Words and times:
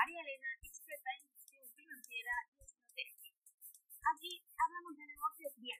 María 0.00 0.22
Elena, 0.22 0.48
experta 0.64 1.10
en 1.12 1.28
gestión 1.28 1.60
financiera 1.76 2.32
y 2.56 2.62
estrategia. 2.64 3.36
Aquí 4.16 4.32
hablamos 4.56 4.96
de 4.96 5.04
negocios 5.04 5.52
bien. 5.60 5.76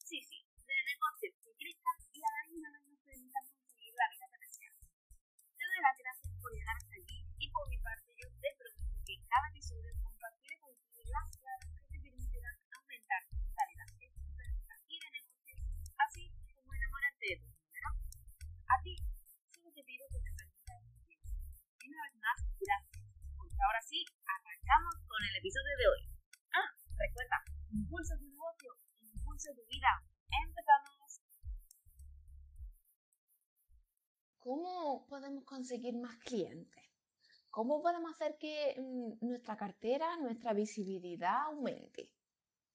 Sí, 0.00 0.16
sí, 0.24 0.48
de 0.64 0.76
negocios 0.88 1.34
que 1.44 1.52
crezcan 1.52 1.98
y 2.14 2.24
a 2.24 2.30
la 2.40 2.48
misma 2.48 2.70
vez 2.72 2.88
nos 2.88 3.00
permitan 3.04 3.44
conseguir 3.52 3.92
la 4.00 4.08
vida 4.08 4.24
que 4.32 4.38
deseamos. 4.48 4.88
Te 5.60 5.64
doy 5.68 5.80
las 5.84 5.96
gracias 5.98 6.32
por 6.40 6.56
llegar 6.56 6.74
hasta 6.74 6.96
aquí 6.96 7.20
y 7.36 7.50
por 7.52 7.68
mi 7.68 7.76
parte 7.84 8.16
yo 8.16 8.28
te 8.40 8.48
prometo 8.56 8.96
que 9.04 9.20
cada 9.28 9.46
episodio 9.52 9.92
compartiré 10.00 10.33
con 25.14 25.24
el 25.30 25.36
episodio 25.36 25.76
de 25.78 25.86
hoy. 25.86 26.08
Ah, 26.54 26.68
recuerda, 26.98 27.38
impulsa 27.70 28.18
tu 28.18 28.26
negocio, 28.26 28.74
impulsa 29.14 29.54
tu 29.54 29.64
vida. 29.70 30.02
Empezamos. 30.44 31.20
¿Cómo 34.40 35.06
podemos 35.06 35.44
conseguir 35.44 35.94
más 35.94 36.16
clientes? 36.16 36.82
¿Cómo 37.52 37.80
podemos 37.80 38.10
hacer 38.10 38.36
que 38.38 38.74
mm, 38.76 39.24
nuestra 39.24 39.56
cartera, 39.56 40.16
nuestra 40.16 40.52
visibilidad 40.52 41.42
aumente? 41.42 42.10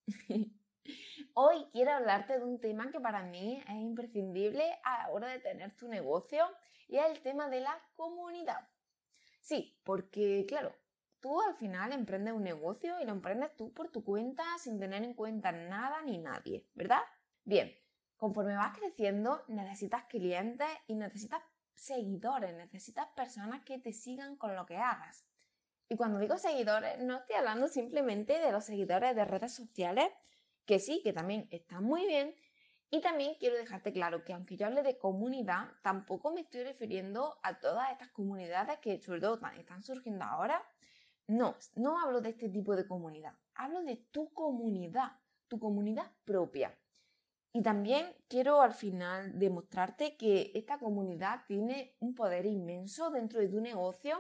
Hoy 1.34 1.68
quiero 1.74 1.92
hablarte 1.92 2.40
de 2.40 2.46
un 2.46 2.62
tema 2.62 2.90
que 2.90 3.02
para 3.02 3.22
mí 3.22 3.62
es 3.68 3.76
imprescindible 3.76 4.64
a 4.86 5.04
la 5.04 5.10
hora 5.10 5.28
de 5.28 5.40
tener 5.40 5.76
tu 5.76 5.90
negocio 5.90 6.46
y 6.88 7.00
es 7.00 7.06
el 7.06 7.22
tema 7.22 7.50
de 7.50 7.60
la 7.60 7.78
comunidad. 7.98 8.66
Sí, 9.42 9.78
porque 9.84 10.46
claro, 10.48 10.74
tú 11.20 11.42
al 11.42 11.56
final 11.56 11.92
emprendes 11.92 12.34
un 12.34 12.44
negocio 12.44 13.00
y 13.00 13.06
lo 13.06 13.12
emprendes 13.12 13.56
tú 13.56 13.74
por 13.74 13.90
tu 13.90 14.04
cuenta 14.04 14.44
sin 14.58 14.80
tener 14.80 15.04
en 15.04 15.14
cuenta 15.14 15.52
nada 15.52 16.02
ni 16.02 16.18
nadie, 16.18 16.68
¿verdad? 16.74 17.02
Bien, 17.44 17.74
conforme 18.18 18.56
vas 18.56 18.78
creciendo 18.78 19.44
necesitas 19.48 20.06
clientes 20.06 20.68
y 20.88 20.96
necesitas 20.96 21.42
seguidores, 21.74 22.54
necesitas 22.54 23.08
personas 23.16 23.64
que 23.64 23.80
te 23.80 23.94
sigan 23.94 24.36
con 24.36 24.56
lo 24.56 24.66
que 24.66 24.78
hagas. 24.78 25.26
Y 25.88 25.96
cuando 25.96 26.20
digo 26.20 26.38
seguidores, 26.38 27.00
no 27.00 27.18
estoy 27.18 27.38
hablando 27.38 27.68
simplemente 27.68 28.38
de 28.40 28.52
los 28.52 28.66
seguidores 28.66 29.16
de 29.16 29.26
redes 29.26 29.54
sociales, 29.54 30.12
que 30.66 30.80
sí, 30.80 31.02
que 31.04 31.14
también 31.14 31.48
están 31.50 31.84
muy 31.84 32.06
bien. 32.06 32.36
Y 32.92 33.02
también 33.02 33.36
quiero 33.40 33.56
dejarte 33.56 33.92
claro 33.92 34.24
que 34.24 34.34
aunque 34.34 34.56
yo 34.58 34.68
hable 34.68 34.84
de 34.84 34.98
comunidad, 34.98 35.68
tampoco 35.82 36.32
me 36.32 36.42
estoy 36.42 36.64
refiriendo 36.64 37.40
a 37.42 37.60
todas 37.60 37.92
estas 37.92 38.10
comunidades 38.10 38.78
que 38.80 39.00
sobre 39.02 39.22
todo 39.22 39.40
están 39.58 39.84
surgiendo 39.84 40.26
ahora. 40.26 40.64
No, 41.30 41.56
no 41.76 42.00
hablo 42.00 42.22
de 42.22 42.30
este 42.30 42.50
tipo 42.50 42.76
de 42.76 42.88
comunidad, 42.88 43.36
hablo 43.54 43.84
de 43.84 43.98
tu 43.98 44.34
comunidad, 44.34 45.12
tu 45.48 45.60
comunidad 45.60 46.12
propia. 46.26 46.76
Y 47.54 47.62
también 47.62 48.16
quiero 48.28 48.64
al 48.64 48.74
final 48.74 49.38
demostrarte 49.38 50.18
que 50.18 50.52
esta 50.56 50.80
comunidad 50.80 51.42
tiene 51.48 51.96
un 52.00 52.16
poder 52.16 52.48
inmenso 52.48 53.12
dentro 53.12 53.40
de 53.40 53.48
tu 53.48 53.62
negocio 53.62 54.20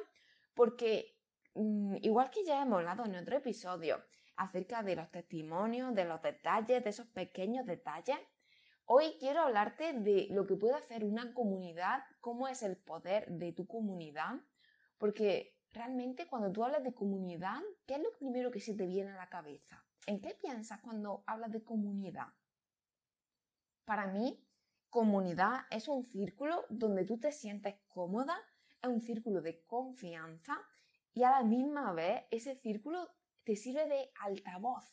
porque 0.53 1.17
mm, 1.55 1.95
igual 2.03 2.29
que 2.29 2.45
ya 2.45 2.61
hemos 2.61 2.77
hablado 2.77 3.05
en 3.05 3.15
otro 3.15 3.37
episodio 3.37 4.03
acerca 4.35 4.83
de 4.83 4.95
los 4.95 5.09
testimonios, 5.09 5.95
de 5.95 6.05
los 6.05 6.21
detalles, 6.21 6.83
de 6.83 6.91
esos 6.91 7.07
pequeños 7.07 7.65
detalles, 7.65 8.19
hoy 8.85 9.15
quiero 9.19 9.41
hablarte 9.41 9.93
de 9.93 10.27
lo 10.29 10.45
que 10.45 10.55
puede 10.55 10.75
hacer 10.75 11.03
una 11.03 11.33
comunidad, 11.33 12.03
cómo 12.21 12.47
es 12.47 12.61
el 12.61 12.77
poder 12.77 13.27
de 13.29 13.51
tu 13.51 13.65
comunidad, 13.65 14.35
porque 14.99 15.58
realmente 15.71 16.27
cuando 16.27 16.51
tú 16.51 16.63
hablas 16.63 16.83
de 16.83 16.93
comunidad, 16.93 17.61
¿qué 17.85 17.95
es 17.95 18.01
lo 18.01 18.11
primero 18.13 18.51
que 18.51 18.59
se 18.59 18.73
te 18.73 18.85
viene 18.85 19.11
a 19.11 19.17
la 19.17 19.29
cabeza? 19.29 19.83
¿En 20.05 20.21
qué 20.21 20.35
piensas 20.35 20.81
cuando 20.81 21.23
hablas 21.27 21.51
de 21.51 21.63
comunidad? 21.63 22.27
Para 23.85 24.07
mí, 24.07 24.43
comunidad 24.89 25.61
es 25.69 25.87
un 25.87 26.03
círculo 26.03 26.65
donde 26.69 27.05
tú 27.05 27.19
te 27.19 27.31
sientes 27.31 27.75
cómoda, 27.87 28.37
es 28.81 28.89
un 28.89 29.01
círculo 29.01 29.41
de 29.41 29.63
confianza 29.65 30.57
y 31.13 31.23
a 31.23 31.31
la 31.31 31.43
misma 31.43 31.93
vez 31.93 32.23
ese 32.31 32.55
círculo 32.55 33.09
te 33.43 33.55
sirve 33.55 33.87
de 33.87 34.11
altavoz. 34.21 34.85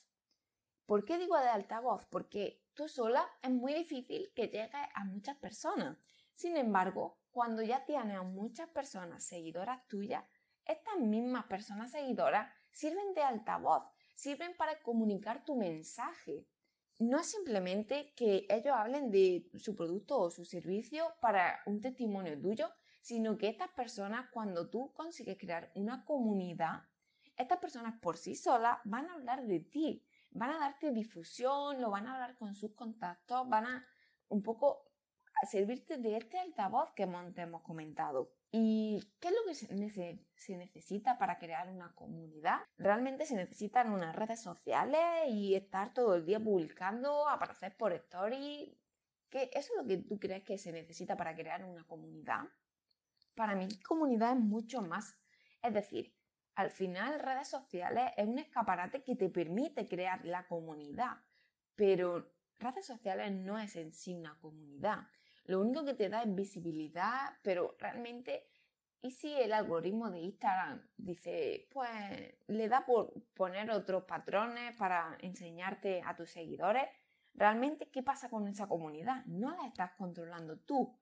¿Por 0.87 1.05
qué 1.05 1.19
digo 1.19 1.39
de 1.39 1.49
altavoz? 1.49 2.07
Porque 2.07 2.63
tú 2.75 2.89
sola 2.89 3.27
es 3.43 3.51
muy 3.51 3.75
difícil 3.75 4.33
que 4.35 4.49
llegues 4.49 4.89
a 4.95 5.05
muchas 5.05 5.37
personas. 5.37 5.99
Sin 6.35 6.57
embargo, 6.57 7.19
cuando 7.31 7.63
ya 7.63 7.85
tienes 7.85 8.17
a 8.17 8.23
muchas 8.23 8.69
personas 8.69 9.25
seguidoras 9.25 9.87
tuyas, 9.89 10.25
estas 10.67 10.99
mismas 10.99 11.47
personas 11.47 11.93
seguidoras 11.93 12.53
sirven 12.71 13.15
de 13.15 13.23
altavoz, 13.23 13.85
sirven 14.15 14.57
para 14.57 14.81
comunicar 14.83 15.45
tu 15.45 15.57
mensaje. 15.57 16.47
No 16.99 17.21
es 17.21 17.27
simplemente 17.27 18.13
que 18.15 18.47
ellos 18.49 18.75
hablen 18.75 19.11
de 19.11 19.49
su 19.55 19.75
producto 19.77 20.19
o 20.19 20.31
su 20.31 20.45
servicio 20.45 21.15
para 21.21 21.61
un 21.67 21.81
testimonio 21.81 22.41
tuyo, 22.41 22.71
sino 23.01 23.37
que 23.37 23.49
estas 23.49 23.71
personas, 23.71 24.29
cuando 24.33 24.69
tú 24.69 24.93
consigues 24.95 25.39
crear 25.39 25.71
una 25.75 26.05
comunidad, 26.05 26.83
estas 27.37 27.59
personas 27.59 28.01
por 28.01 28.17
sí 28.17 28.35
solas 28.35 28.79
van 28.85 29.09
a 29.09 29.15
hablar 29.15 29.47
de 29.47 29.61
ti, 29.61 30.03
van 30.31 30.51
a 30.51 30.59
darte 30.59 30.91
difusión, 30.91 31.81
lo 31.81 31.91
van 31.91 32.07
a 32.07 32.15
hablar 32.15 32.37
con 32.37 32.55
sus 32.55 32.75
contactos, 32.75 33.49
van 33.49 33.67
a 33.67 33.87
un 34.29 34.43
poco 34.43 34.86
servirte 35.45 35.99
de 35.99 36.17
este 36.17 36.39
altavoz 36.39 36.93
que 36.93 37.03
hemos 37.03 37.63
comentado. 37.63 38.33
¿Y 38.51 39.01
qué 39.21 39.29
es 39.29 39.35
lo 39.35 39.45
que 39.45 39.55
se, 40.35 40.57
necesita 40.57 41.19
para 41.19 41.39
crear 41.39 41.69
una 41.69 41.95
comunidad? 41.95 42.61
Realmente 42.79 43.27
se 43.27 43.35
necesitan 43.35 43.93
unas 43.93 44.17
redes 44.17 44.41
sociales 44.41 45.29
y 45.29 45.55
estar 45.55 45.93
todo 45.93 46.15
el 46.15 46.25
día 46.25 46.41
publicando, 46.41 47.29
aparecer 47.29 47.77
por 47.77 47.93
story. 47.93 48.79
¿Qué, 49.29 49.51
¿Eso 49.53 49.73
es 49.75 49.83
lo 49.83 49.87
que 49.87 49.99
tú 49.99 50.19
crees 50.19 50.45
que 50.45 50.57
se 50.57 50.73
necesita 50.73 51.17
para 51.17 51.35
crear 51.35 51.65
una 51.65 51.85
comunidad? 51.87 52.45
Para 53.35 53.55
mí, 53.55 53.69
comunidad 53.81 54.33
es 54.33 54.39
mucho 54.39 54.81
más. 54.81 55.19
Es 55.63 55.75
decir, 55.75 56.15
al 56.55 56.71
final, 56.71 57.21
redes 57.21 57.49
sociales 57.49 58.13
es 58.17 58.27
un 58.27 58.39
escaparate 58.39 59.03
que 59.03 59.17
te 59.17 59.29
permite 59.29 59.87
crear 59.87 60.25
la 60.25 60.47
comunidad, 60.47 61.19
pero 61.75 62.33
redes 62.59 62.87
sociales 62.87 63.31
no 63.33 63.59
es 63.59 63.77
en 63.77 63.93
sí 63.93 64.15
una 64.15 64.39
comunidad. 64.39 65.07
Lo 65.47 65.61
único 65.61 65.85
que 65.85 65.95
te 65.95 66.09
da 66.09 66.23
es 66.23 66.35
visibilidad, 66.35 67.39
pero 67.43 67.77
realmente, 67.79 68.49
¿y 69.01 69.13
si 69.13 69.33
el 69.33 69.53
algoritmo 69.53 70.11
de 70.11 70.19
Instagram 70.19 70.83
dice, 70.97 71.69
pues 71.71 72.35
le 72.49 72.69
da 72.69 72.85
por 72.85 73.13
poner 73.35 73.71
otros 73.71 74.05
patrones 74.05 74.77
para 74.77 75.17
enseñarte 75.21 76.03
a 76.05 76.17
tus 76.17 76.31
seguidores? 76.31 76.89
Realmente, 77.33 77.89
¿qué 77.91 78.03
pasa 78.03 78.29
con 78.29 78.49
esa 78.49 78.67
comunidad? 78.67 79.25
No 79.27 79.57
la 79.57 79.69
estás 79.69 79.93
controlando 79.93 80.59
tú. 80.59 80.99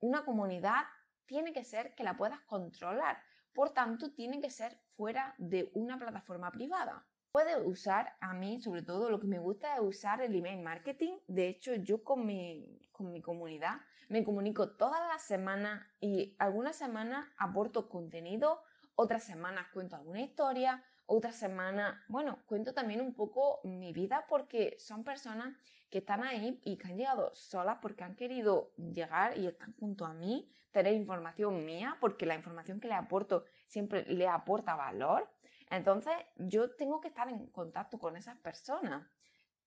Una 0.00 0.26
comunidad 0.26 0.84
tiene 1.24 1.54
que 1.54 1.64
ser 1.64 1.94
que 1.94 2.04
la 2.04 2.18
puedas 2.18 2.40
controlar. 2.42 3.22
Por 3.54 3.70
tanto, 3.70 4.12
tiene 4.12 4.42
que 4.42 4.50
ser 4.50 4.78
fuera 4.96 5.34
de 5.38 5.70
una 5.72 5.98
plataforma 5.98 6.50
privada. 6.50 7.06
Puedes 7.36 7.58
usar, 7.66 8.16
a 8.20 8.32
mí 8.32 8.62
sobre 8.62 8.80
todo 8.80 9.10
lo 9.10 9.20
que 9.20 9.26
me 9.26 9.38
gusta 9.38 9.74
es 9.74 9.82
usar 9.82 10.22
el 10.22 10.34
email 10.34 10.62
marketing. 10.62 11.18
De 11.26 11.48
hecho, 11.48 11.74
yo 11.74 12.02
con 12.02 12.24
mi, 12.24 12.80
con 12.92 13.12
mi 13.12 13.20
comunidad 13.20 13.76
me 14.08 14.24
comunico 14.24 14.70
todas 14.70 15.06
las 15.12 15.20
semanas 15.20 15.86
y 16.00 16.34
algunas 16.38 16.76
semanas 16.76 17.28
aporto 17.36 17.90
contenido, 17.90 18.62
otras 18.94 19.22
semanas 19.22 19.66
cuento 19.74 19.96
alguna 19.96 20.22
historia, 20.22 20.82
otras 21.04 21.36
semanas, 21.36 22.00
bueno, 22.08 22.38
cuento 22.46 22.72
también 22.72 23.02
un 23.02 23.12
poco 23.12 23.60
mi 23.64 23.92
vida 23.92 24.24
porque 24.30 24.74
son 24.78 25.04
personas 25.04 25.54
que 25.90 25.98
están 25.98 26.24
ahí 26.24 26.58
y 26.64 26.78
que 26.78 26.88
han 26.88 26.96
llegado 26.96 27.34
solas 27.34 27.80
porque 27.82 28.02
han 28.02 28.16
querido 28.16 28.72
llegar 28.78 29.36
y 29.36 29.46
están 29.46 29.74
junto 29.74 30.06
a 30.06 30.14
mí, 30.14 30.50
tener 30.72 30.94
información 30.94 31.66
mía 31.66 31.98
porque 32.00 32.24
la 32.24 32.34
información 32.34 32.80
que 32.80 32.88
le 32.88 32.94
aporto 32.94 33.44
siempre 33.66 34.06
le 34.06 34.26
aporta 34.26 34.74
valor 34.74 35.28
entonces, 35.70 36.14
yo 36.36 36.74
tengo 36.76 37.00
que 37.00 37.08
estar 37.08 37.28
en 37.28 37.46
contacto 37.48 37.98
con 37.98 38.16
esas 38.16 38.36
personas. 38.38 39.08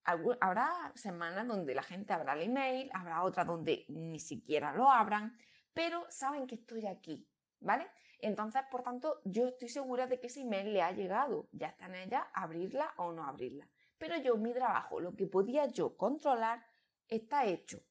Habrá 0.04 0.92
semanas 0.96 1.48
donde 1.48 1.76
la 1.76 1.84
gente 1.84 2.14
abra 2.14 2.34
el 2.34 2.44
email, 2.44 2.90
habrá 2.94 3.24
otras 3.24 3.46
donde 3.46 3.86
ni 3.90 4.20
siquiera 4.20 4.74
lo 4.74 4.90
abran, 4.90 5.38
pero 5.74 6.06
saben 6.10 6.48
que 6.48 6.56
estoy 6.56 6.88
aquí, 6.88 7.28
¿vale? 7.60 7.86
Entonces, 8.20 8.62
por 8.72 8.84
tanto, 8.84 9.22
yo 9.24 9.48
estoy 9.48 9.70
segura 9.70 10.08
de 10.08 10.20
que 10.20 10.28
ese 10.28 10.42
email 10.42 10.74
le 10.74 10.82
ha 10.82 10.92
llegado. 10.92 11.48
Ya 11.52 11.68
está 11.68 11.86
en 11.86 11.96
ella 11.96 12.28
abrirla 12.34 12.94
o 12.98 13.12
no 13.12 13.26
abrirla. 13.26 13.68
Pero 13.98 14.18
yo, 14.18 14.38
mi 14.38 14.54
trabajo, 14.54 15.00
lo 15.00 15.16
que 15.16 15.28
podía 15.28 15.68
yo 15.68 15.96
controlar, 15.96 16.66
está 17.08 17.46
hecho. 17.46 17.82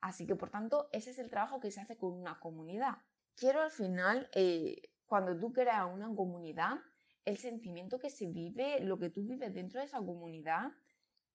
Así 0.00 0.26
que, 0.26 0.36
por 0.36 0.50
tanto, 0.50 0.88
ese 0.92 1.10
es 1.10 1.18
el 1.18 1.30
trabajo 1.30 1.60
que 1.60 1.70
se 1.70 1.80
hace 1.80 1.96
con 1.96 2.12
una 2.12 2.38
comunidad. 2.38 2.98
Quiero 3.34 3.62
al 3.62 3.70
final, 3.70 4.28
eh, 4.34 4.90
cuando 5.06 5.38
tú 5.38 5.52
creas 5.52 5.86
una 5.92 6.14
comunidad, 6.14 6.78
el 7.28 7.36
sentimiento 7.36 7.98
que 7.98 8.08
se 8.08 8.26
vive, 8.26 8.80
lo 8.80 8.98
que 8.98 9.10
tú 9.10 9.22
vives 9.22 9.52
dentro 9.52 9.80
de 9.80 9.86
esa 9.86 9.98
comunidad, 9.98 10.72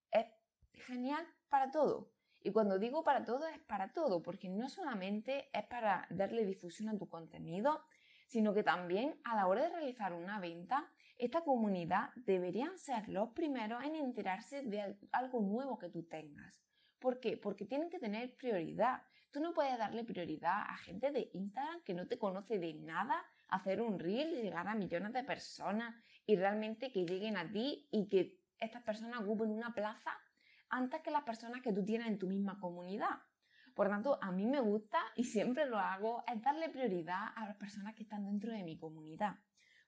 es 0.09 0.25
genial 0.73 1.23
para 1.49 1.69
todo. 1.69 2.11
Y 2.41 2.51
cuando 2.51 2.79
digo 2.79 3.03
para 3.03 3.23
todo, 3.23 3.45
es 3.47 3.59
para 3.59 3.93
todo, 3.93 4.23
porque 4.23 4.49
no 4.49 4.69
solamente 4.69 5.49
es 5.53 5.65
para 5.67 6.07
darle 6.09 6.45
difusión 6.45 6.89
a 6.89 6.97
tu 6.97 7.07
contenido, 7.07 7.79
sino 8.25 8.55
que 8.55 8.63
también 8.63 9.21
a 9.23 9.35
la 9.35 9.45
hora 9.45 9.63
de 9.63 9.69
realizar 9.69 10.13
una 10.13 10.39
venta, 10.39 10.89
esta 11.19 11.41
comunidad 11.41 12.09
deberían 12.15 12.75
ser 12.79 13.07
los 13.07 13.29
primeros 13.29 13.83
en 13.83 13.95
enterarse 13.95 14.63
de 14.63 14.97
algo 15.11 15.41
nuevo 15.41 15.77
que 15.77 15.89
tú 15.89 16.03
tengas. 16.03 16.59
¿Por 16.97 17.19
qué? 17.19 17.37
Porque 17.37 17.65
tienen 17.65 17.91
que 17.91 17.99
tener 17.99 18.35
prioridad. 18.35 19.03
Tú 19.31 19.41
no 19.41 19.53
puedes 19.53 19.77
darle 19.77 20.03
prioridad 20.03 20.63
a 20.67 20.77
gente 20.77 21.11
de 21.11 21.29
Instagram 21.33 21.83
que 21.83 21.93
no 21.93 22.07
te 22.07 22.17
conoce 22.17 22.57
de 22.57 22.73
nada, 22.73 23.23
hacer 23.49 23.81
un 23.81 23.99
reel 23.99 24.41
llegar 24.41 24.67
a 24.67 24.75
millones 24.75 25.13
de 25.13 25.23
personas 25.23 25.95
y 26.25 26.35
realmente 26.35 26.91
que 26.91 27.05
lleguen 27.05 27.37
a 27.37 27.51
ti 27.51 27.87
y 27.91 28.07
que 28.07 28.39
estas 28.59 28.83
personas 28.83 29.21
ocupen 29.21 29.51
una 29.51 29.73
plaza 29.73 30.11
antes 30.69 31.01
que 31.01 31.11
las 31.11 31.23
personas 31.23 31.61
que 31.61 31.73
tú 31.73 31.85
tienes 31.85 32.07
en 32.07 32.17
tu 32.17 32.27
misma 32.27 32.59
comunidad. 32.59 33.21
Por 33.75 33.89
tanto, 33.89 34.19
a 34.21 34.31
mí 34.31 34.45
me 34.45 34.59
gusta 34.59 34.99
y 35.15 35.23
siempre 35.23 35.65
lo 35.65 35.79
hago, 35.79 36.23
es 36.31 36.41
darle 36.41 36.69
prioridad 36.69 37.29
a 37.35 37.45
las 37.45 37.55
personas 37.57 37.95
que 37.95 38.03
están 38.03 38.25
dentro 38.25 38.51
de 38.51 38.63
mi 38.63 38.77
comunidad. 38.77 39.35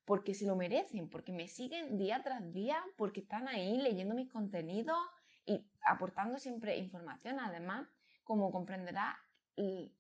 Porque 0.05 0.33
se 0.33 0.45
lo 0.45 0.55
merecen, 0.55 1.09
porque 1.09 1.31
me 1.31 1.47
siguen 1.47 1.97
día 1.97 2.21
tras 2.23 2.51
día, 2.51 2.77
porque 2.97 3.21
están 3.21 3.47
ahí 3.47 3.77
leyendo 3.77 4.13
mis 4.15 4.31
contenidos 4.31 4.97
y 5.45 5.65
aportando 5.83 6.37
siempre 6.37 6.77
información. 6.77 7.39
Además, 7.39 7.87
como 8.23 8.51
comprenderá, 8.51 9.17
el, 9.55 9.91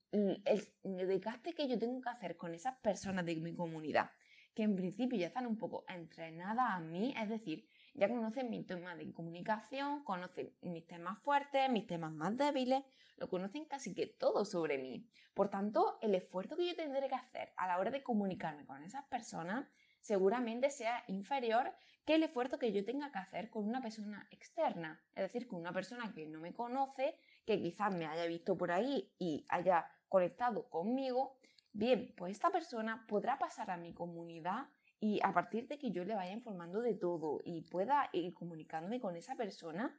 desgaste 0.83 1.53
que 1.53 1.67
yo 1.67 1.77
tengo 1.77 2.01
que 2.01 2.09
hacer 2.09 2.37
con 2.37 2.53
esas 2.53 2.75
personas 2.77 3.25
de 3.25 3.35
mi 3.35 3.55
comunidad, 3.55 4.11
que 4.53 4.63
en 4.63 4.75
principio 4.75 5.19
ya 5.19 5.27
están 5.27 5.45
un 5.45 5.57
poco 5.57 5.85
entrenadas 5.87 6.67
a 6.69 6.79
mí, 6.79 7.13
es 7.21 7.29
decir, 7.29 7.67
ya 7.93 8.07
conocen 8.07 8.49
mi 8.49 8.63
tema 8.63 8.95
de 8.95 9.11
comunicación, 9.13 10.03
conocen 10.03 10.53
mis 10.61 10.85
temas 10.87 11.19
fuertes, 11.19 11.69
mis 11.69 11.87
temas 11.87 12.11
más 12.11 12.37
débiles, 12.37 12.83
lo 13.17 13.29
conocen 13.29 13.65
casi 13.65 13.93
que 13.93 14.07
todo 14.07 14.45
sobre 14.45 14.77
mí. 14.77 15.07
Por 15.33 15.49
tanto, 15.49 15.97
el 16.01 16.15
esfuerzo 16.15 16.55
que 16.57 16.67
yo 16.67 16.75
tendré 16.75 17.07
que 17.07 17.15
hacer 17.15 17.53
a 17.57 17.67
la 17.67 17.79
hora 17.79 17.91
de 17.91 18.03
comunicarme 18.03 18.65
con 18.65 18.83
esas 18.83 19.05
personas 19.05 19.67
seguramente 19.99 20.69
sea 20.69 21.03
inferior 21.07 21.73
que 22.05 22.15
el 22.15 22.23
esfuerzo 22.23 22.59
que 22.59 22.71
yo 22.71 22.85
tenga 22.85 23.11
que 23.11 23.17
hacer 23.17 23.49
con 23.49 23.67
una 23.67 23.81
persona 23.81 24.27
externa, 24.29 25.01
es 25.15 25.23
decir, 25.23 25.47
con 25.47 25.59
una 25.59 25.73
persona 25.73 26.13
que 26.13 26.27
no 26.27 26.39
me 26.39 26.53
conoce, 26.53 27.17
que 27.45 27.61
quizás 27.61 27.93
me 27.93 28.05
haya 28.05 28.25
visto 28.25 28.57
por 28.57 28.71
ahí 28.71 29.13
y 29.19 29.45
haya 29.49 29.89
conectado 30.09 30.69
conmigo, 30.69 31.37
bien, 31.73 32.13
pues 32.17 32.31
esta 32.31 32.49
persona 32.49 33.05
podrá 33.07 33.37
pasar 33.37 33.71
a 33.71 33.77
mi 33.77 33.93
comunidad 33.93 34.67
y 34.99 35.19
a 35.23 35.33
partir 35.33 35.67
de 35.67 35.77
que 35.77 35.91
yo 35.91 36.03
le 36.03 36.15
vaya 36.15 36.31
informando 36.31 36.81
de 36.81 36.95
todo 36.95 37.41
y 37.43 37.61
pueda 37.61 38.09
ir 38.13 38.33
comunicándome 38.33 38.99
con 38.99 39.15
esa 39.15 39.35
persona, 39.35 39.95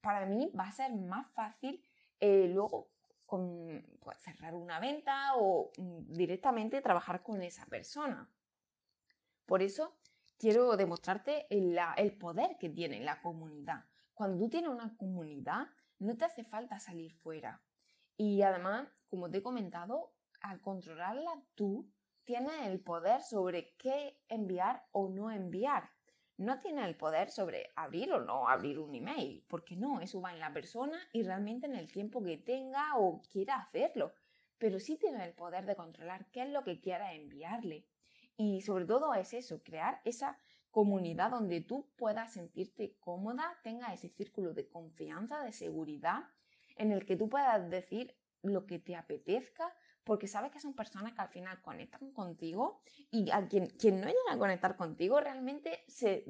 para 0.00 0.26
mí 0.26 0.50
va 0.58 0.64
a 0.64 0.72
ser 0.72 0.92
más 0.94 1.30
fácil 1.32 1.82
eh, 2.20 2.48
luego 2.48 2.88
pues, 3.26 4.18
cerrar 4.18 4.54
una 4.54 4.78
venta 4.78 5.36
o 5.36 5.72
mm, 5.76 6.12
directamente 6.12 6.80
trabajar 6.82 7.22
con 7.22 7.42
esa 7.42 7.64
persona. 7.66 8.28
Por 9.46 9.62
eso 9.62 9.96
quiero 10.38 10.76
demostrarte 10.76 11.46
el, 11.50 11.78
poder 12.18 12.56
que 12.58 12.68
tiene 12.68 13.00
la 13.00 13.20
comunidad. 13.22 13.84
Cuando 14.14 14.38
tú 14.38 14.50
tienes 14.50 14.70
una 14.70 14.96
comunidad, 14.96 15.66
no 16.02 16.16
te 16.16 16.24
hace 16.24 16.44
falta 16.44 16.80
salir 16.80 17.14
fuera. 17.14 17.62
Y 18.16 18.42
además, 18.42 18.88
como 19.08 19.30
te 19.30 19.38
he 19.38 19.42
comentado, 19.42 20.12
al 20.40 20.60
controlarla 20.60 21.42
tú, 21.54 21.88
tienes 22.24 22.66
el 22.66 22.80
poder 22.80 23.22
sobre 23.22 23.74
qué 23.78 24.18
enviar 24.28 24.84
o 24.90 25.08
no 25.08 25.30
enviar. 25.30 25.90
No 26.36 26.58
tienes 26.60 26.86
el 26.86 26.96
poder 26.96 27.30
sobre 27.30 27.70
abrir 27.76 28.12
o 28.12 28.20
no 28.20 28.48
abrir 28.48 28.80
un 28.80 28.94
email, 28.94 29.44
porque 29.48 29.76
no, 29.76 30.00
eso 30.00 30.20
va 30.20 30.32
en 30.32 30.40
la 30.40 30.52
persona 30.52 30.98
y 31.12 31.22
realmente 31.22 31.66
en 31.66 31.76
el 31.76 31.92
tiempo 31.92 32.22
que 32.22 32.36
tenga 32.36 32.96
o 32.96 33.22
quiera 33.30 33.56
hacerlo. 33.56 34.12
Pero 34.58 34.80
sí 34.80 34.96
tienes 34.96 35.22
el 35.22 35.34
poder 35.34 35.66
de 35.66 35.76
controlar 35.76 36.26
qué 36.32 36.42
es 36.42 36.48
lo 36.48 36.64
que 36.64 36.80
quiera 36.80 37.14
enviarle. 37.14 37.86
Y 38.36 38.62
sobre 38.62 38.86
todo 38.86 39.14
es 39.14 39.32
eso, 39.34 39.62
crear 39.62 40.00
esa 40.04 40.36
comunidad 40.72 41.30
donde 41.30 41.60
tú 41.60 41.86
puedas 41.96 42.32
sentirte 42.32 42.96
cómoda, 42.98 43.60
tenga 43.62 43.92
ese 43.92 44.08
círculo 44.08 44.54
de 44.54 44.68
confianza, 44.68 45.44
de 45.44 45.52
seguridad, 45.52 46.24
en 46.76 46.90
el 46.90 47.06
que 47.06 47.16
tú 47.16 47.28
puedas 47.28 47.70
decir 47.70 48.16
lo 48.42 48.66
que 48.66 48.80
te 48.80 48.96
apetezca, 48.96 49.72
porque 50.02 50.26
sabes 50.26 50.50
que 50.50 50.58
son 50.58 50.74
personas 50.74 51.12
que 51.12 51.20
al 51.20 51.28
final 51.28 51.62
conectan 51.62 52.10
contigo 52.12 52.82
y 53.10 53.30
a 53.30 53.46
quien, 53.46 53.68
quien 53.68 54.00
no 54.00 54.06
llega 54.06 54.32
a 54.32 54.38
conectar 54.38 54.76
contigo 54.76 55.20
realmente 55.20 55.84
se 55.86 56.24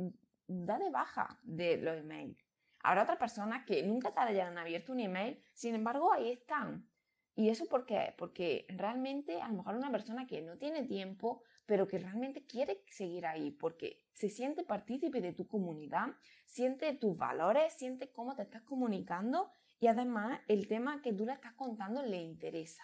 da 0.46 0.78
de 0.78 0.90
baja 0.90 1.38
de 1.42 1.78
los 1.78 1.96
emails. 1.96 2.36
Habrá 2.82 3.04
otras 3.04 3.18
personas 3.18 3.64
que 3.64 3.82
nunca 3.84 4.12
te 4.12 4.20
hayan 4.20 4.58
abierto 4.58 4.92
un 4.92 5.00
email, 5.00 5.42
sin 5.54 5.74
embargo 5.74 6.12
ahí 6.12 6.32
están. 6.32 6.91
¿Y 7.34 7.48
eso 7.48 7.66
por 7.66 7.86
qué? 7.86 8.14
Porque 8.18 8.66
realmente 8.68 9.40
a 9.40 9.48
lo 9.48 9.54
mejor 9.54 9.76
una 9.76 9.90
persona 9.90 10.26
que 10.26 10.42
no 10.42 10.58
tiene 10.58 10.84
tiempo 10.84 11.42
pero 11.66 11.86
que 11.88 11.98
realmente 11.98 12.44
quiere 12.44 12.84
seguir 12.88 13.26
ahí 13.26 13.50
porque 13.50 14.04
se 14.12 14.28
siente 14.28 14.64
partícipe 14.64 15.20
de 15.20 15.32
tu 15.32 15.46
comunidad, 15.46 16.08
siente 16.44 16.92
tus 16.94 17.16
valores, 17.16 17.72
siente 17.74 18.12
cómo 18.12 18.34
te 18.34 18.42
estás 18.42 18.62
comunicando 18.62 19.50
y 19.80 19.86
además 19.86 20.40
el 20.48 20.68
tema 20.68 21.00
que 21.02 21.12
tú 21.12 21.24
le 21.24 21.32
estás 21.32 21.54
contando 21.54 22.02
le 22.02 22.18
interesa. 22.18 22.82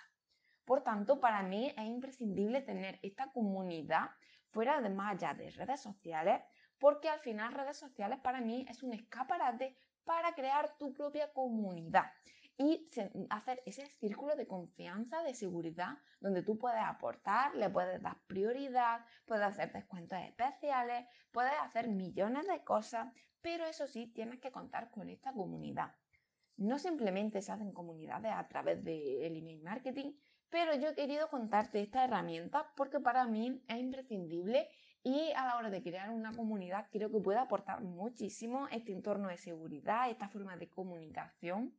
Por 0.64 0.82
tanto, 0.82 1.20
para 1.20 1.42
mí 1.42 1.72
es 1.76 1.84
imprescindible 1.84 2.60
tener 2.60 2.98
esta 3.02 3.30
comunidad 3.32 4.10
fuera 4.50 4.80
de 4.80 4.90
más 4.90 5.18
de 5.18 5.50
redes 5.50 5.80
sociales, 5.80 6.40
porque 6.78 7.08
al 7.08 7.20
final 7.20 7.52
redes 7.52 7.76
sociales 7.76 8.18
para 8.20 8.40
mí 8.40 8.64
es 8.68 8.82
un 8.82 8.92
escaparate 8.92 9.76
para 10.04 10.32
crear 10.34 10.76
tu 10.78 10.92
propia 10.92 11.32
comunidad 11.32 12.06
y 12.58 12.90
hacer 13.30 13.62
ese 13.66 13.86
círculo 13.86 14.34
de 14.34 14.48
confianza, 14.48 15.22
de 15.22 15.32
seguridad, 15.32 15.96
donde 16.20 16.42
tú 16.42 16.58
puedes 16.58 16.82
aportar, 16.82 17.54
le 17.54 17.70
puedes 17.70 18.02
dar 18.02 18.18
prioridad, 18.26 19.06
puedes 19.26 19.44
hacer 19.44 19.72
descuentos 19.72 20.18
especiales, 20.18 21.06
puedes 21.30 21.52
hacer 21.62 21.88
millones 21.88 22.48
de 22.48 22.64
cosas, 22.64 23.12
pero 23.40 23.64
eso 23.64 23.86
sí, 23.86 24.08
tienes 24.08 24.40
que 24.40 24.50
contar 24.50 24.90
con 24.90 25.08
esta 25.08 25.32
comunidad. 25.32 25.94
No 26.56 26.80
simplemente 26.80 27.42
se 27.42 27.52
hacen 27.52 27.72
comunidades 27.72 28.32
a 28.32 28.48
través 28.48 28.82
del 28.82 29.36
email 29.36 29.62
marketing, 29.62 30.14
pero 30.50 30.74
yo 30.74 30.88
he 30.88 30.94
querido 30.96 31.28
contarte 31.28 31.80
esta 31.80 32.04
herramienta 32.04 32.72
porque 32.74 32.98
para 32.98 33.24
mí 33.26 33.62
es 33.68 33.78
imprescindible 33.78 34.68
y 35.04 35.30
a 35.36 35.46
la 35.46 35.56
hora 35.58 35.70
de 35.70 35.80
crear 35.80 36.10
una 36.10 36.32
comunidad 36.32 36.88
creo 36.90 37.12
que 37.12 37.20
puede 37.20 37.38
aportar 37.38 37.82
muchísimo 37.82 38.66
este 38.72 38.90
entorno 38.90 39.28
de 39.28 39.36
seguridad, 39.36 40.10
esta 40.10 40.28
forma 40.28 40.56
de 40.56 40.68
comunicación 40.68 41.72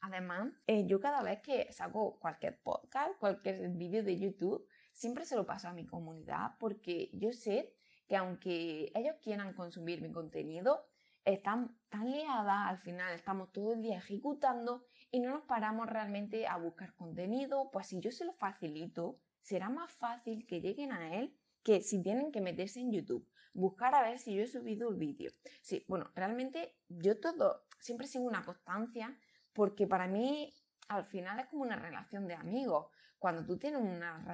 Además, 0.00 0.52
eh, 0.66 0.86
yo 0.86 1.00
cada 1.00 1.22
vez 1.22 1.40
que 1.40 1.72
saco 1.72 2.18
cualquier 2.18 2.58
podcast, 2.62 3.18
cualquier 3.18 3.68
vídeo 3.70 4.02
de 4.02 4.18
YouTube, 4.18 4.66
siempre 4.92 5.24
se 5.24 5.36
lo 5.36 5.46
paso 5.46 5.68
a 5.68 5.72
mi 5.72 5.86
comunidad 5.86 6.56
porque 6.58 7.10
yo 7.12 7.32
sé 7.32 7.74
que 8.08 8.16
aunque 8.16 8.90
ellos 8.94 9.16
quieran 9.22 9.54
consumir 9.54 10.02
mi 10.02 10.10
contenido, 10.10 10.86
están 11.24 11.76
tan 11.90 12.10
liadas, 12.10 12.68
al 12.68 12.78
final 12.78 13.12
estamos 13.14 13.52
todo 13.52 13.74
el 13.74 13.82
día 13.82 13.98
ejecutando 13.98 14.84
y 15.10 15.20
no 15.20 15.30
nos 15.30 15.42
paramos 15.42 15.86
realmente 15.88 16.46
a 16.46 16.56
buscar 16.56 16.94
contenido, 16.94 17.70
pues 17.70 17.88
si 17.88 18.00
yo 18.00 18.10
se 18.10 18.24
lo 18.24 18.32
facilito, 18.32 19.20
será 19.42 19.68
más 19.68 19.92
fácil 19.92 20.46
que 20.46 20.60
lleguen 20.60 20.92
a 20.92 21.16
él 21.16 21.36
que 21.62 21.82
si 21.82 22.02
tienen 22.02 22.32
que 22.32 22.40
meterse 22.40 22.80
en 22.80 22.90
YouTube, 22.90 23.28
buscar 23.52 23.94
a 23.94 24.02
ver 24.02 24.18
si 24.18 24.34
yo 24.34 24.42
he 24.42 24.46
subido 24.46 24.88
el 24.88 24.96
vídeo. 24.96 25.30
Sí, 25.62 25.84
bueno, 25.88 26.10
realmente 26.14 26.74
yo 26.88 27.20
todo, 27.20 27.64
siempre 27.78 28.06
sigo 28.06 28.24
una 28.24 28.44
constancia 28.44 29.18
porque 29.60 29.86
para 29.86 30.06
mí 30.06 30.50
al 30.88 31.04
final 31.04 31.38
es 31.38 31.46
como 31.48 31.64
una 31.64 31.76
relación 31.76 32.26
de 32.26 32.32
amigos. 32.32 32.86
Cuando 33.18 33.44
tú 33.44 33.58
tienes 33.58 33.82
una, 33.82 34.24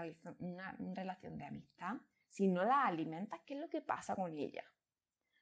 relación 0.95 1.37
de 1.37 1.47
amistad, 1.47 1.97
si 2.29 2.47
no 2.47 2.65
la 2.65 2.87
alimentas, 2.87 3.41
¿qué 3.45 3.55
es 3.55 3.61
lo 3.61 3.69
que 3.69 3.81
pasa 3.81 4.15
con 4.15 4.39
ella? 4.39 4.63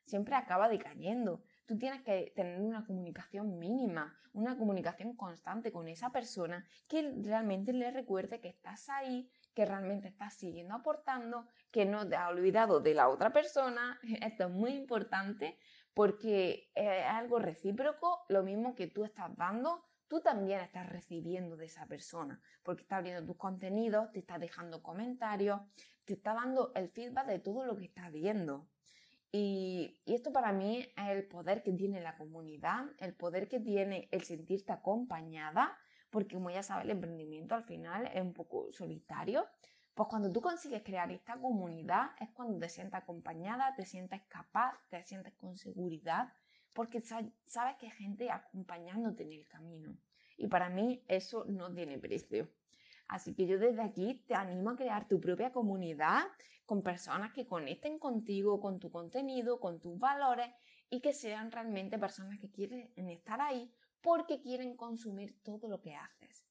Siempre 0.06 0.36
acaba 0.36 0.70
decayendo. 0.70 1.42
Tú 1.66 1.76
tienes 1.76 2.00
que 2.00 2.32
tener 2.34 2.62
una 2.62 2.86
comunicación 2.86 3.58
mínima, 3.58 4.18
una 4.32 4.56
comunicación 4.56 5.14
constante 5.16 5.70
con 5.70 5.86
esa 5.86 6.08
persona 6.10 6.66
que 6.88 7.02
realmente 7.22 7.74
le 7.74 7.90
recuerde 7.90 8.40
que 8.40 8.48
estás 8.48 8.88
ahí, 8.88 9.30
que 9.52 9.66
realmente 9.66 10.08
estás 10.08 10.32
siguiendo 10.32 10.76
aportando, 10.76 11.46
que 11.70 11.84
no 11.84 12.08
te 12.08 12.16
ha 12.16 12.30
olvidado 12.30 12.80
de 12.80 12.94
la 12.94 13.10
otra 13.10 13.34
persona. 13.34 14.00
Esto 14.22 14.44
es 14.44 14.50
muy 14.50 14.70
importante 14.72 15.58
porque 15.94 16.70
es 16.74 17.06
algo 17.06 17.38
recíproco, 17.38 18.24
lo 18.28 18.42
mismo 18.42 18.74
que 18.74 18.88
tú 18.88 19.04
estás 19.04 19.34
dando, 19.36 19.84
tú 20.08 20.20
también 20.20 20.60
estás 20.60 20.88
recibiendo 20.88 21.56
de 21.56 21.66
esa 21.66 21.86
persona, 21.86 22.40
porque 22.62 22.82
está 22.82 22.96
abriendo 22.96 23.24
tus 23.24 23.36
contenidos, 23.36 24.10
te 24.12 24.18
está 24.18 24.38
dejando 24.38 24.82
comentarios, 24.82 25.60
te 26.04 26.14
está 26.14 26.34
dando 26.34 26.72
el 26.74 26.88
feedback 26.88 27.26
de 27.26 27.38
todo 27.38 27.64
lo 27.64 27.76
que 27.76 27.84
está 27.84 28.10
viendo. 28.10 28.68
Y, 29.30 30.00
y, 30.04 30.14
esto 30.14 30.32
para 30.32 30.52
mí 30.52 30.86
es 30.96 31.08
el 31.08 31.26
poder 31.26 31.62
que 31.62 31.72
tiene 31.72 32.00
la 32.00 32.16
comunidad, 32.16 32.84
el 32.98 33.14
poder 33.14 33.48
que 33.48 33.58
tiene 33.58 34.08
el 34.12 34.22
sentirte 34.22 34.72
acompañada, 34.72 35.76
porque 36.10 36.36
como 36.36 36.50
ya 36.50 36.62
sabes, 36.62 36.84
el 36.84 36.90
emprendimiento 36.92 37.56
al 37.56 37.64
final 37.64 38.08
es 38.14 38.22
un 38.22 38.32
poco 38.32 38.72
solitario, 38.72 39.46
pues 39.94 40.08
cuando 40.08 40.32
tú 40.32 40.40
consigues 40.40 40.82
crear 40.82 41.10
esta 41.12 41.36
comunidad 41.38 42.10
es 42.20 42.30
cuando 42.30 42.58
te 42.58 42.68
sientes 42.68 42.94
acompañada, 42.94 43.74
te 43.76 43.84
sientes 43.84 44.22
capaz, 44.28 44.74
te 44.90 45.02
sientes 45.04 45.32
con 45.34 45.56
seguridad, 45.56 46.32
porque 46.74 47.00
sabes 47.00 47.76
que 47.78 47.86
hay 47.86 47.92
gente 47.92 48.30
acompañándote 48.30 49.22
en 49.22 49.32
el 49.32 49.46
camino. 49.46 49.96
Y 50.36 50.48
para 50.48 50.68
mí 50.68 51.04
eso 51.06 51.44
no 51.44 51.72
tiene 51.72 51.98
precio. 51.98 52.48
Así 53.06 53.34
que 53.34 53.46
yo 53.46 53.58
desde 53.58 53.82
aquí 53.82 54.24
te 54.26 54.34
animo 54.34 54.70
a 54.70 54.76
crear 54.76 55.06
tu 55.06 55.20
propia 55.20 55.52
comunidad 55.52 56.24
con 56.66 56.82
personas 56.82 57.32
que 57.32 57.46
conecten 57.46 57.98
contigo, 57.98 58.60
con 58.60 58.80
tu 58.80 58.90
contenido, 58.90 59.60
con 59.60 59.78
tus 59.78 59.98
valores 59.98 60.50
y 60.90 61.00
que 61.00 61.12
sean 61.12 61.52
realmente 61.52 61.98
personas 61.98 62.40
que 62.40 62.50
quieren 62.50 62.90
estar 62.96 63.40
ahí 63.40 63.72
porque 64.00 64.40
quieren 64.40 64.76
consumir 64.76 65.40
todo 65.42 65.68
lo 65.68 65.80
que 65.80 65.94
haces. 65.94 66.43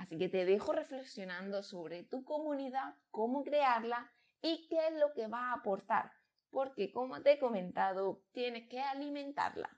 Así 0.00 0.16
que 0.16 0.30
te 0.30 0.46
dejo 0.46 0.72
reflexionando 0.72 1.62
sobre 1.62 2.04
tu 2.04 2.24
comunidad, 2.24 2.96
cómo 3.10 3.44
crearla 3.44 4.10
y 4.40 4.66
qué 4.66 4.88
es 4.88 4.94
lo 4.94 5.12
que 5.12 5.26
va 5.26 5.50
a 5.50 5.60
aportar, 5.60 6.10
porque 6.48 6.90
como 6.90 7.20
te 7.20 7.32
he 7.32 7.38
comentado, 7.38 8.24
tienes 8.32 8.66
que 8.70 8.80
alimentarla. 8.80 9.68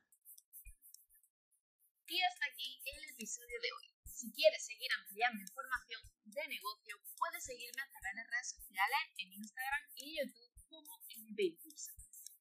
Y 2.07 2.23
hasta 2.23 2.47
aquí 2.53 2.71
el 2.87 3.11
episodio 3.11 3.59
de 3.63 3.73
hoy. 3.73 3.87
Si 4.07 4.31
quieres 4.31 4.65
seguir 4.65 4.91
ampliando 5.03 5.43
información 5.43 6.01
de 6.23 6.47
negocio, 6.47 6.95
puedes 7.19 7.43
seguirme 7.43 7.83
a 7.83 7.91
través 7.91 8.15
de 8.15 8.23
redes 8.23 8.51
sociales 8.51 9.03
en 9.19 9.33
Instagram 9.33 9.83
y 9.97 10.19
YouTube 10.21 10.55
como 10.69 11.03
MP 11.09 11.43
Impulsa. 11.43 11.91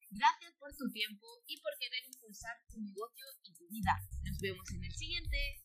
Gracias 0.08 0.54
por 0.60 0.70
tu 0.76 0.88
tiempo 0.92 1.26
y 1.48 1.60
por 1.60 1.72
querer 1.80 2.04
impulsar 2.14 2.54
tu 2.70 2.78
negocio 2.78 3.26
y 3.42 3.54
tu 3.54 3.66
vida. 3.66 3.98
Nos 4.22 4.38
vemos 4.38 4.70
en 4.70 4.84
el 4.84 4.94
siguiente. 4.94 5.61